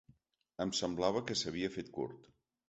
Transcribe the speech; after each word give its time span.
Em 0.65 0.71
semblava 0.77 1.21
que 1.27 1.37
s’havia 1.43 1.71
fet 1.77 1.93
curt. 1.99 2.27